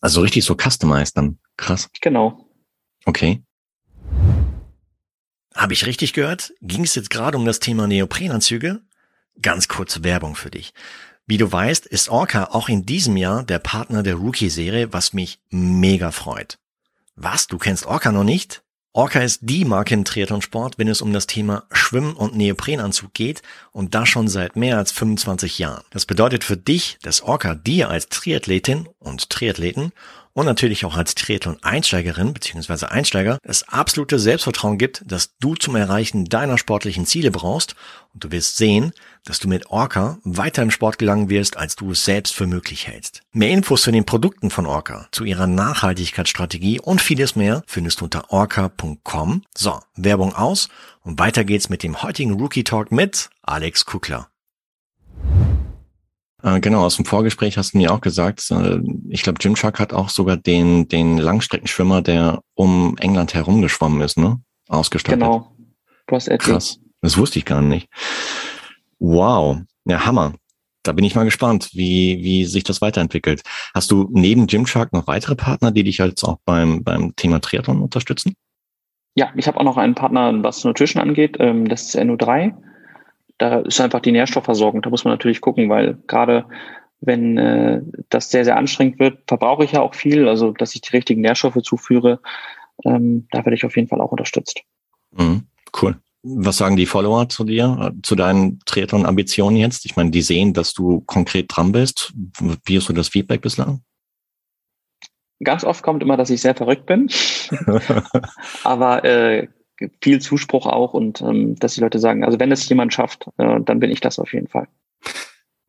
[0.00, 1.38] Also richtig so customized dann.
[1.56, 1.88] Krass.
[2.00, 2.46] Genau.
[3.04, 3.42] Okay.
[5.54, 6.52] Habe ich richtig gehört?
[6.60, 8.80] Ging es jetzt gerade um das Thema Neoprenanzüge?
[9.40, 10.72] Ganz kurze Werbung für dich.
[11.26, 15.40] Wie du weißt, ist Orca auch in diesem Jahr der Partner der Rookie-Serie, was mich
[15.50, 16.58] mega freut.
[17.20, 18.62] Was, du kennst Orca noch nicht?
[18.92, 23.42] Orca ist die Marke im Triathlonsport, wenn es um das Thema Schwimmen und Neoprenanzug geht
[23.72, 25.82] und das schon seit mehr als 25 Jahren.
[25.90, 29.92] Das bedeutet für dich, dass Orca dir als Triathletin und Triathleten
[30.32, 32.86] und natürlich auch als Triathlon-Einsteigerin bzw.
[32.86, 37.74] Einsteiger das absolute Selbstvertrauen gibt, dass du zum Erreichen deiner sportlichen Ziele brauchst
[38.14, 38.92] und du wirst sehen,
[39.28, 42.86] dass du mit Orca weiter im Sport gelangen wirst, als du es selbst für möglich
[42.86, 43.22] hältst.
[43.32, 48.04] Mehr Infos zu den Produkten von Orca, zu ihrer Nachhaltigkeitsstrategie und vieles mehr findest du
[48.04, 49.42] unter orca.com.
[49.56, 50.68] So, Werbung aus
[51.02, 54.28] und weiter geht's mit dem heutigen Rookie Talk mit Alex Kukler.
[56.42, 59.92] Äh, genau, aus dem Vorgespräch hast du mir auch gesagt, äh, ich glaube, Gymshark hat
[59.92, 64.40] auch sogar den, den Langstreckenschwimmer, der um England herumgeschwommen ist, ne?
[64.68, 65.20] Ausgestattet.
[65.20, 65.52] Genau.
[66.44, 66.80] Krass.
[67.00, 67.88] Das wusste ich gar nicht.
[68.98, 69.58] Wow.
[69.84, 70.34] Ja, Hammer.
[70.82, 73.42] Da bin ich mal gespannt, wie, wie sich das weiterentwickelt.
[73.74, 77.82] Hast du neben Gymshark noch weitere Partner, die dich jetzt auch beim, beim Thema Triathlon
[77.82, 78.34] unterstützen?
[79.14, 81.36] Ja, ich habe auch noch einen Partner, was Nutrition angeht.
[81.40, 82.54] Ähm, das ist NO3
[83.38, 84.82] da ist einfach die Nährstoffversorgung.
[84.82, 86.44] Da muss man natürlich gucken, weil gerade
[87.00, 90.80] wenn äh, das sehr, sehr anstrengend wird, verbrauche ich ja auch viel, also dass ich
[90.80, 92.20] die richtigen Nährstoffe zuführe.
[92.84, 94.60] Ähm, da werde ich auf jeden Fall auch unterstützt.
[95.12, 95.46] Mhm,
[95.80, 95.96] cool.
[96.36, 99.86] Was sagen die Follower zu dir, zu deinen Triathlon-Ambitionen jetzt?
[99.86, 102.12] Ich meine, die sehen, dass du konkret dran bist.
[102.64, 103.82] Wie ist so das Feedback bislang?
[105.42, 107.08] Ganz oft kommt immer, dass ich sehr verrückt bin.
[108.64, 109.48] Aber äh,
[110.02, 113.60] viel Zuspruch auch und ähm, dass die Leute sagen, also wenn es jemand schafft, äh,
[113.60, 114.66] dann bin ich das auf jeden Fall.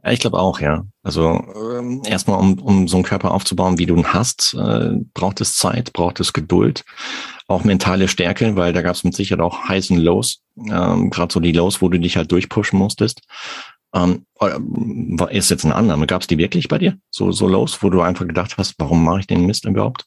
[0.03, 0.85] Ich glaube auch, ja.
[1.03, 1.43] Also
[1.77, 5.57] ähm, erstmal, um, um so einen Körper aufzubauen, wie du ihn hast, äh, braucht es
[5.57, 6.85] Zeit, braucht es Geduld,
[7.47, 11.41] auch mentale Stärke, weil da gab es mit Sicherheit auch heißen Lows, ähm, gerade so
[11.41, 13.21] die Lows, wo du dich halt durchpushen musstest.
[13.93, 14.25] Ähm,
[15.31, 16.97] ist jetzt eine Annahme, gab es die wirklich bei dir?
[17.09, 20.05] So, so Lows, wo du einfach gedacht hast, warum mache ich den Mist überhaupt?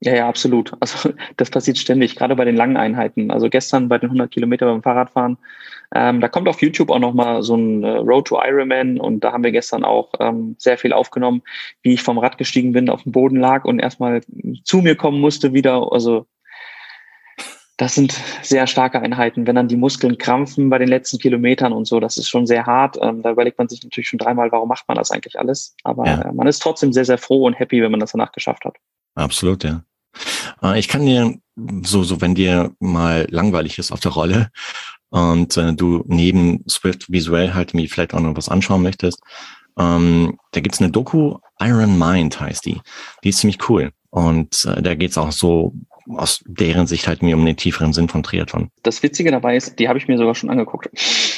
[0.00, 0.72] Ja, ja, absolut.
[0.80, 3.30] Also das passiert ständig, gerade bei den langen Einheiten.
[3.30, 5.38] Also gestern bei den 100 Kilometer beim Fahrradfahren,
[5.94, 9.32] ähm, da kommt auf YouTube auch nochmal so ein äh, Road to Ironman und da
[9.32, 11.42] haben wir gestern auch ähm, sehr viel aufgenommen,
[11.82, 14.20] wie ich vom Rad gestiegen bin, auf dem Boden lag und erstmal
[14.64, 15.90] zu mir kommen musste wieder.
[15.90, 16.26] Also
[17.78, 19.46] das sind sehr starke Einheiten.
[19.46, 22.66] Wenn dann die Muskeln krampfen bei den letzten Kilometern und so, das ist schon sehr
[22.66, 22.98] hart.
[23.00, 25.74] Ähm, da überlegt man sich natürlich schon dreimal, warum macht man das eigentlich alles?
[25.84, 26.22] Aber ja.
[26.22, 28.76] äh, man ist trotzdem sehr, sehr froh und happy, wenn man das danach geschafft hat.
[29.14, 29.84] Absolut, ja.
[30.62, 31.38] Äh, ich kann dir,
[31.82, 34.50] so, so wenn dir mal langweilig ist auf der Rolle
[35.10, 39.20] und äh, du neben Swift visuell halt mir vielleicht auch noch was anschauen möchtest,
[39.78, 42.80] ähm, da gibt's eine Doku, Iron Mind heißt die.
[43.22, 43.92] Die ist ziemlich cool.
[44.10, 45.74] Und äh, da geht's auch so
[46.16, 48.70] aus deren Sicht halt mir um den tieferen Sinn von Triathlon.
[48.82, 50.88] Das Witzige dabei ist, die habe ich mir sogar schon angeguckt.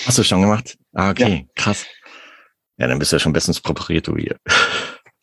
[0.06, 0.78] Hast du schon gemacht?
[0.94, 1.62] Ah, okay, ja.
[1.62, 1.86] krass.
[2.78, 4.36] Ja, dann bist du ja schon bestens präpariert, du hier.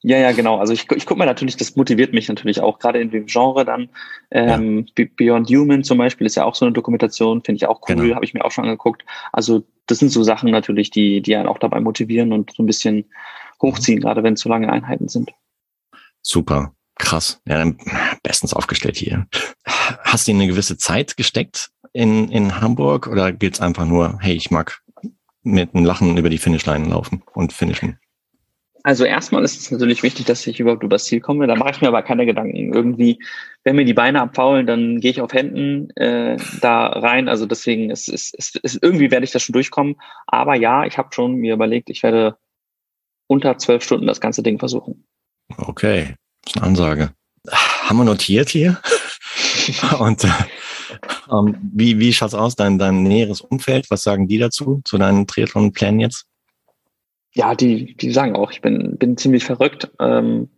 [0.04, 0.58] Ja, ja, genau.
[0.58, 3.66] Also ich, ich gucke mir natürlich, das motiviert mich natürlich auch, gerade in dem Genre
[3.66, 3.90] dann.
[4.30, 5.06] Ähm, ja.
[5.16, 8.16] Beyond Human zum Beispiel ist ja auch so eine Dokumentation, finde ich auch cool, genau.
[8.16, 9.04] habe ich mir auch schon angeguckt.
[9.32, 12.68] Also das sind so Sachen natürlich, die, die einen auch dabei motivieren und so ein
[12.68, 13.06] bisschen
[13.62, 15.32] hochziehen, gerade wenn es so lange Einheiten sind.
[16.22, 17.42] Super, krass.
[17.48, 17.78] Ja, dann
[18.22, 19.26] bestens aufgestellt hier.
[19.66, 24.52] Hast du eine gewisse Zeit gesteckt in, in Hamburg oder geht's einfach nur, hey, ich
[24.52, 24.84] mag
[25.42, 27.98] mit einem Lachen über die Finishline laufen und finishen?
[28.88, 31.46] Also erstmal ist es natürlich wichtig, dass ich überhaupt übers Ziel komme.
[31.46, 32.74] Da mache ich mir aber keine Gedanken.
[32.74, 33.20] Irgendwie,
[33.66, 37.28] wenn mir die Beine abfaulen, dann gehe ich auf Händen äh, da rein.
[37.28, 39.98] Also deswegen ist, ist, ist, ist irgendwie werde ich das schon durchkommen.
[40.26, 42.38] Aber ja, ich habe schon mir überlegt, ich werde
[43.28, 45.06] unter zwölf Stunden das ganze Ding versuchen.
[45.58, 47.12] Okay, das ist eine Ansage.
[47.52, 48.80] Haben wir notiert hier?
[50.00, 50.30] Und äh,
[51.30, 53.92] ähm, wie, wie schaut's aus, dein, dein näheres Umfeld?
[53.92, 56.27] Was sagen die dazu, zu deinen Triathlon-Plänen jetzt?
[57.38, 59.92] Ja, die, die sagen auch, ich bin, bin ziemlich verrückt.
[60.00, 60.50] Ähm,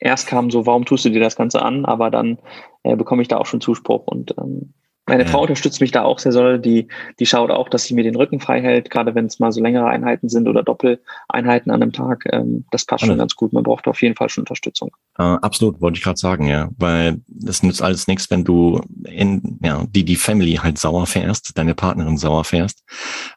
[0.00, 1.84] erst kam so, warum tust du dir das Ganze an?
[1.84, 2.38] Aber dann
[2.82, 4.74] äh, bekomme ich da auch schon Zuspruch und ähm,
[5.06, 5.26] meine.
[5.26, 6.58] Frau unterstützt mich da auch sehr soll.
[6.58, 6.88] Die,
[7.18, 9.62] die schaut auch, dass sie mir den Rücken frei hält, gerade wenn es mal so
[9.62, 12.24] längere Einheiten sind oder Doppeleinheiten an einem Tag.
[12.32, 13.52] Ähm, das passt schon ganz gut.
[13.52, 14.92] Man braucht auf jeden Fall schon Unterstützung.
[15.18, 16.70] Äh, absolut, wollte ich gerade sagen, ja.
[16.78, 21.56] Weil es nützt alles nichts, wenn du in, ja, die, die Family halt sauer fährst,
[21.58, 22.82] deine Partnerin sauer fährst.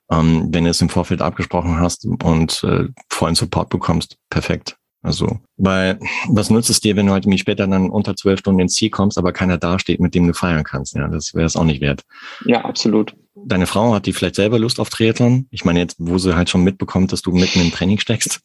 [0.10, 4.77] Ähm, wenn du es im Vorfeld abgesprochen hast und äh, vollen Support bekommst, perfekt.
[5.04, 8.62] Also, weil was nützt es dir, wenn du halt irgendwie später dann unter zwölf Stunden
[8.62, 10.96] ins Ziel kommst, aber keiner dasteht, mit dem du feiern kannst?
[10.96, 12.02] Ja, das wäre es auch nicht wert.
[12.46, 13.16] Ja, absolut.
[13.36, 15.48] Deine Frau hat die vielleicht selber Lust auf Triathlon?
[15.52, 18.42] Ich meine jetzt, wo sie halt schon mitbekommt, dass du mitten im Training steckst.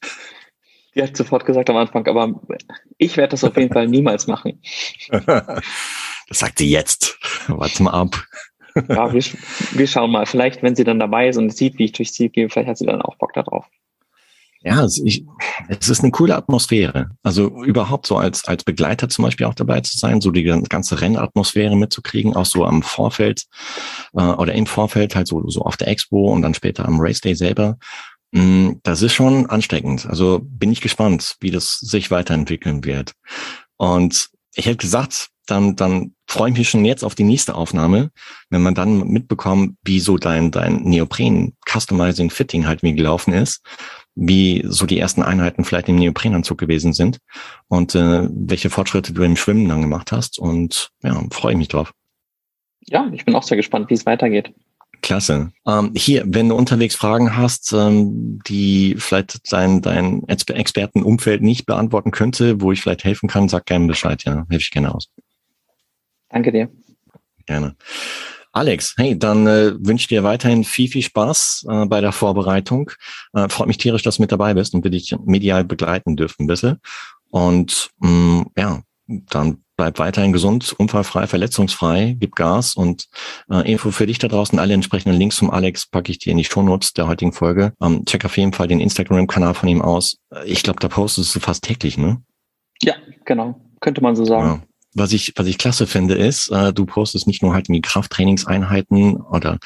[0.94, 2.40] Die hat sofort gesagt am Anfang, aber
[2.98, 4.60] ich werde das auf jeden Fall niemals machen.
[6.28, 7.18] Das sagt sie jetzt.
[7.48, 8.24] Warte mal ab.
[8.88, 9.22] Ja, wir,
[9.72, 10.24] wir schauen mal.
[10.24, 12.78] Vielleicht, wenn sie dann dabei ist und sieht, wie ich durchs Ziel gehe, vielleicht hat
[12.78, 13.66] sie dann auch Bock darauf.
[14.64, 15.24] Ja, es, ich,
[15.68, 17.10] es ist eine coole Atmosphäre.
[17.22, 21.00] Also überhaupt so als, als Begleiter zum Beispiel auch dabei zu sein, so die ganze
[21.00, 23.44] Rennatmosphäre mitzukriegen, auch so am Vorfeld
[24.14, 27.20] äh, oder im Vorfeld, halt so, so auf der Expo und dann später am Race
[27.20, 27.76] Day selber.
[28.30, 30.06] Mm, das ist schon ansteckend.
[30.06, 33.12] Also bin ich gespannt, wie das sich weiterentwickeln wird.
[33.78, 38.12] Und ich hätte gesagt, dann, dann freue ich mich schon jetzt auf die nächste Aufnahme,
[38.48, 43.60] wenn man dann mitbekommt, wie so dein, dein Neopren Customizing Fitting halt wie gelaufen ist
[44.14, 47.18] wie so die ersten Einheiten vielleicht im Neoprenanzug gewesen sind
[47.68, 50.38] und äh, welche Fortschritte du im Schwimmen dann gemacht hast.
[50.38, 51.92] Und ja, freue ich mich drauf.
[52.86, 54.52] Ja, ich bin auch sehr gespannt, wie es weitergeht.
[55.02, 55.50] Klasse.
[55.66, 62.12] Ähm, hier, wenn du unterwegs Fragen hast, ähm, die vielleicht dein, dein Expertenumfeld nicht beantworten
[62.12, 64.46] könnte, wo ich vielleicht helfen kann, sag gerne Bescheid, ja.
[64.48, 65.08] Helfe ich gerne aus.
[66.28, 66.70] Danke dir.
[67.46, 67.74] Gerne.
[68.52, 72.90] Alex, hey, dann äh, wünsche ich dir weiterhin viel, viel Spaß äh, bei der Vorbereitung.
[73.32, 76.46] Äh, freut mich tierisch, dass du mit dabei bist und wir dich medial begleiten dürfen,
[76.46, 76.78] bitte.
[77.30, 83.06] Und mh, mm, ja, dann bleib weiterhin gesund, unfallfrei, verletzungsfrei, gib Gas und
[83.50, 84.58] äh, Info für dich da draußen.
[84.58, 87.72] Alle entsprechenden Links zum Alex packe ich dir in die Shownotes der heutigen Folge.
[87.82, 90.18] Ähm, check auf jeden Fall den Instagram-Kanal von ihm aus.
[90.44, 92.22] Ich glaube, da postest du fast täglich, ne?
[92.82, 93.60] Ja, genau.
[93.80, 94.62] Könnte man so sagen.
[94.62, 97.74] Ja was ich, was ich klasse finde, ist, äh, du postest nicht nur halt in
[97.74, 99.58] die Krafttrainingseinheiten oder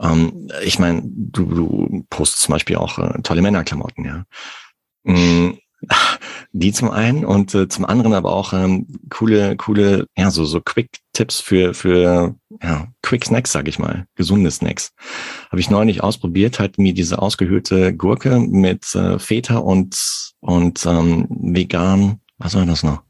[0.00, 4.24] ähm, ich meine, du, du postest zum Beispiel auch äh, tolle Männerklamotten, ja.
[5.04, 5.58] Mhm.
[6.52, 10.60] Die zum einen und äh, zum anderen aber auch ähm, coole, coole, ja, so, so
[10.60, 14.92] Quick-Tipps für, für ja, Quick Snacks, sag ich mal, gesunde Snacks.
[15.50, 19.96] Habe ich neulich ausprobiert, halt mir diese ausgehöhlte Gurke mit äh, Feta und,
[20.40, 23.02] und ähm, vegan was war das noch?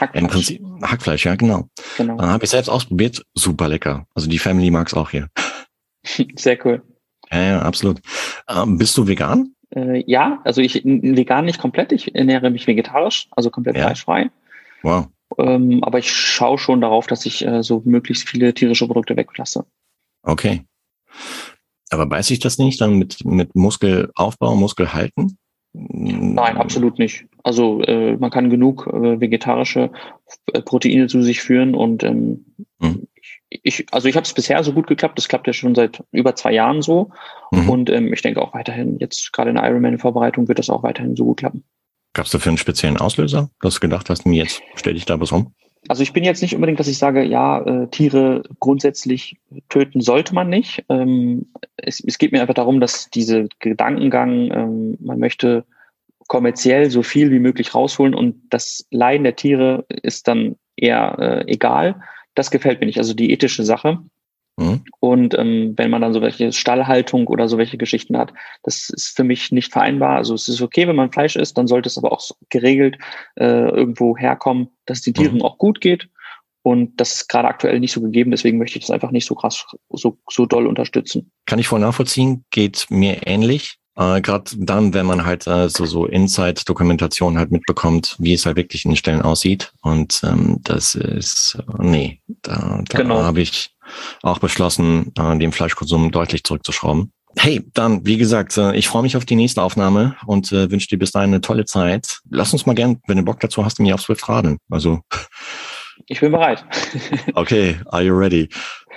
[0.00, 0.22] Hackfleisch.
[0.22, 1.68] Im Prinzip Hackfleisch, ja, genau.
[1.96, 2.16] genau.
[2.16, 4.06] Dann habe ich selbst ausprobiert, super lecker.
[4.14, 5.28] Also die Family mag es auch hier.
[6.36, 6.82] Sehr cool.
[7.30, 8.00] Ja, ja absolut.
[8.48, 9.54] Ähm, bist du vegan?
[9.74, 11.92] Äh, ja, also ich vegan nicht komplett.
[11.92, 13.86] Ich ernähre mich vegetarisch, also komplett ja.
[13.86, 14.30] fleischfrei.
[14.82, 15.08] Wow.
[15.36, 19.66] Ähm, aber ich schaue schon darauf, dass ich äh, so möglichst viele tierische Produkte weglasse.
[20.22, 20.64] Okay.
[21.90, 25.38] Aber beiß ich das nicht dann mit, mit Muskelaufbau, Muskelhalten?
[25.72, 27.26] Nein, absolut nicht.
[27.42, 29.90] Also äh, man kann genug äh, vegetarische
[30.52, 32.46] äh, Proteine zu sich führen und ähm,
[32.78, 33.06] mhm.
[33.48, 35.18] ich, also ich habe es bisher so gut geklappt.
[35.18, 37.10] Das klappt ja schon seit über zwei Jahren so
[37.52, 37.68] mhm.
[37.68, 41.16] und ähm, ich denke auch weiterhin jetzt gerade in der Ironman-Vorbereitung wird das auch weiterhin
[41.16, 41.64] so gut klappen.
[42.14, 45.32] Gab es dafür einen speziellen Auslöser, dass du gedacht hast, jetzt stell dich da was
[45.32, 45.54] um?
[45.86, 49.36] Also ich bin jetzt nicht unbedingt, dass ich sage, ja, äh, Tiere grundsätzlich
[49.68, 50.84] töten sollte man nicht.
[50.88, 55.64] Ähm, es, es, geht mir einfach darum, dass diese Gedankengang, ähm, man möchte
[56.26, 61.52] kommerziell so viel wie möglich rausholen und das Leiden der Tiere ist dann eher äh,
[61.52, 62.02] egal.
[62.34, 62.98] Das gefällt mir nicht.
[62.98, 63.98] Also die ethische Sache.
[64.58, 64.82] Mhm.
[64.98, 68.32] Und ähm, wenn man dann so welche Stallhaltung oder so welche Geschichten hat,
[68.64, 70.16] das ist für mich nicht vereinbar.
[70.16, 72.98] Also es ist okay, wenn man Fleisch isst, dann sollte es aber auch geregelt
[73.36, 75.42] äh, irgendwo herkommen, dass es den Tieren mhm.
[75.42, 76.08] auch gut geht.
[76.62, 79.36] Und das ist gerade aktuell nicht so gegeben, deswegen möchte ich das einfach nicht so
[79.36, 81.30] krass, so, so doll unterstützen.
[81.46, 83.78] Kann ich voll nachvollziehen, geht mir ähnlich.
[83.96, 88.56] Äh, Gerade dann, wenn man halt äh, so, so Inside-Dokumentation halt mitbekommt, wie es halt
[88.56, 89.72] wirklich in den Stellen aussieht.
[89.82, 93.22] Und ähm, das ist, äh, nee, da, da genau.
[93.22, 93.70] habe ich
[94.22, 97.12] auch beschlossen, äh, den Fleischkonsum deutlich zurückzuschrauben.
[97.36, 100.88] Hey, dann, wie gesagt, äh, ich freue mich auf die nächste Aufnahme und äh, wünsche
[100.88, 102.20] dir bis dahin eine tolle Zeit.
[102.30, 104.58] Lass uns mal gern, wenn du Bock dazu hast, mir auf Swift radeln.
[104.70, 105.00] Also.
[106.06, 106.64] Ich bin bereit.
[107.34, 108.48] okay, are you ready?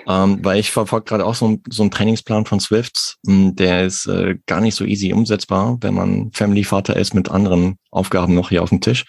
[0.08, 4.08] Ähm, weil ich verfolge gerade auch so, so einen Trainingsplan von Swift, hm, der ist
[4.08, 8.64] äh, gar nicht so easy umsetzbar, wenn man Family-Vater ist mit anderen Aufgaben noch hier
[8.64, 9.06] auf dem Tisch.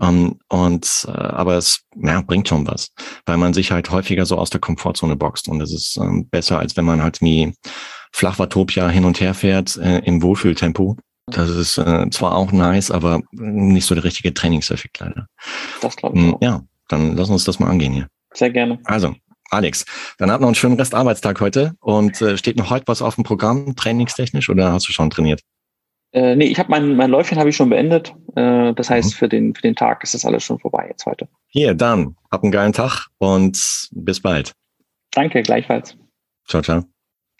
[0.00, 2.92] Um, ähm, und äh, aber es ja, bringt schon was,
[3.26, 6.60] weil man sich halt häufiger so aus der Komfortzone boxt und es ist ähm, besser,
[6.60, 7.52] als wenn man halt wie
[8.12, 10.96] Flachwatopia hin und her fährt äh, im Wohlfühltempo.
[11.26, 15.26] Das ist äh, zwar auch nice, aber nicht so der richtige Trainingseffekt leider.
[15.82, 16.24] Das glaube ich.
[16.24, 16.42] Hm, auch.
[16.42, 18.08] Ja, dann lass uns das mal angehen hier.
[18.32, 18.78] Sehr gerne.
[18.84, 19.14] Also,
[19.50, 19.84] Alex,
[20.18, 23.24] dann habt noch einen schönen Restarbeitstag heute und äh, steht noch heute was auf dem
[23.24, 25.40] Programm, trainingstechnisch, oder hast du schon trainiert?
[26.12, 28.14] Äh, nee, ich habe mein, mein Läufchen habe ich schon beendet.
[28.34, 29.16] Äh, das heißt, mhm.
[29.16, 31.28] für, den, für den Tag ist das alles schon vorbei jetzt heute.
[31.48, 34.52] Hier, dann, hab einen geilen Tag und bis bald.
[35.12, 35.96] Danke, gleichfalls.
[36.46, 36.84] Ciao, ciao.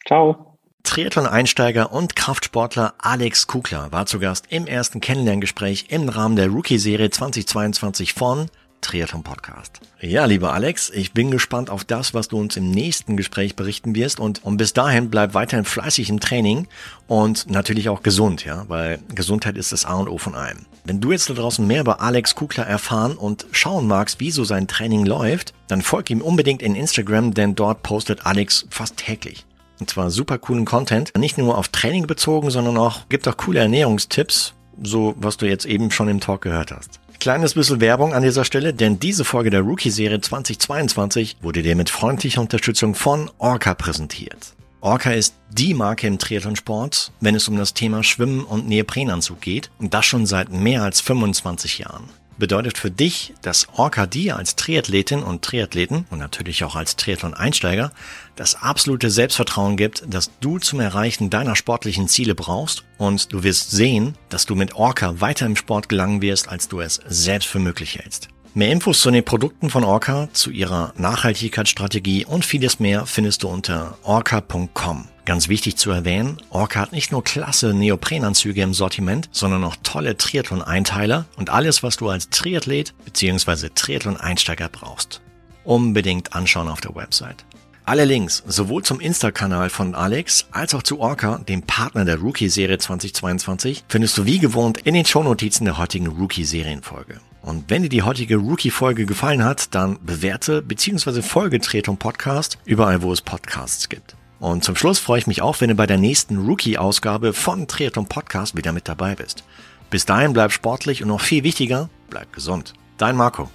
[0.07, 0.59] Ciao.
[0.85, 7.11] Triathlon-Einsteiger und Kraftsportler Alex Kugler war zu Gast im ersten Kennenlerngespräch im Rahmen der Rookie-Serie
[7.11, 8.47] 2022 von
[8.81, 9.81] Triathlon Podcast.
[10.01, 13.95] Ja, lieber Alex, ich bin gespannt auf das, was du uns im nächsten Gespräch berichten
[13.95, 16.69] wirst und, und bis dahin bleib weiterhin fleißig im Training
[17.07, 20.67] und natürlich auch gesund, ja, weil Gesundheit ist das A und O von allem.
[20.85, 24.45] Wenn du jetzt da draußen mehr über Alex Kugler erfahren und schauen magst, wie so
[24.45, 29.45] sein Training läuft, dann folg ihm unbedingt in Instagram, denn dort postet Alex fast täglich.
[29.81, 33.61] Und zwar super coolen Content, nicht nur auf Training bezogen, sondern auch gibt auch coole
[33.61, 37.01] Ernährungstipps, so was du jetzt eben schon im Talk gehört hast.
[37.21, 41.91] Kleines bisschen Werbung an dieser Stelle, denn diese Folge der Rookie-Serie 2022 wurde dir mit
[41.91, 44.55] freundlicher Unterstützung von Orca präsentiert.
[44.81, 49.71] Orca ist die Marke im Triathlonsport, wenn es um das Thema Schwimmen und Neoprenanzug geht
[49.81, 54.57] und das schon seit mehr als 25 Jahren bedeutet für dich, dass Orca dir als
[54.57, 57.93] Triathletin und Triathleten und natürlich auch als Triathlon-Einsteiger
[58.37, 63.71] das absolute Selbstvertrauen gibt, das du zum Erreichen deiner sportlichen Ziele brauchst und du wirst
[63.71, 67.59] sehen, dass du mit Orca weiter im Sport gelangen wirst, als du es selbst für
[67.59, 68.29] möglich hältst.
[68.55, 73.49] Mehr Infos zu den Produkten von Orca, zu ihrer Nachhaltigkeitsstrategie und vieles mehr findest du
[73.49, 75.09] unter orca.com.
[75.29, 80.17] Ganz wichtig zu erwähnen, Orca hat nicht nur klasse Neoprenanzüge im Sortiment, sondern auch tolle
[80.17, 83.69] Triathlon-Einteiler und alles, was du als Triathlet bzw.
[83.75, 85.21] Triathlon-Einsteiger brauchst.
[85.65, 87.45] Unbedingt anschauen auf der Website.
[87.85, 92.79] Alle Links, sowohl zum Insta-Kanal von Alex als auch zu Orca, dem Partner der Rookie-Serie
[92.79, 97.21] 2022, findest du wie gewohnt in den Shownotizen der heutigen Rookie-Serienfolge.
[97.43, 101.21] Und wenn dir die heutige Rookie-Folge gefallen hat, dann bewerte bzw.
[101.21, 104.17] folge Tretung Podcast überall, wo es Podcasts gibt.
[104.41, 108.07] Und zum Schluss freue ich mich auch, wenn du bei der nächsten Rookie-Ausgabe von Triathlon
[108.07, 109.45] Podcast wieder mit dabei bist.
[109.91, 112.75] Bis dahin bleib sportlich und noch viel wichtiger, bleib gesund.
[112.99, 113.51] Dein Marco.